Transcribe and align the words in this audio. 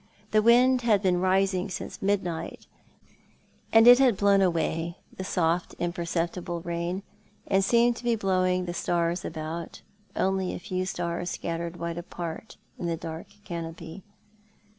The 0.31 0.41
wind 0.41 0.81
had 0.81 1.03
been 1.03 1.21
rising 1.21 1.69
since 1.69 2.01
midnight, 2.01 2.65
and 3.71 3.85
it 3.87 3.99
had 3.99 4.17
blown 4.17 4.41
away 4.41 4.97
the 5.15 5.23
soft 5.23 5.75
imperceptible 5.77 6.59
rain, 6.61 7.03
and 7.45 7.63
seemed 7.63 7.97
to 7.97 8.03
be 8.03 8.15
blowing 8.15 8.65
the 8.65 8.73
stars 8.73 9.23
about— 9.23 9.83
only 10.15 10.55
a 10.55 10.59
few 10.59 10.87
stars 10.87 11.29
scattered 11.29 11.77
wide 11.77 11.99
apart 11.99 12.57
in 12.79 12.87
the 12.87 12.97
dark 12.97 13.27
canopy. 13.43 14.01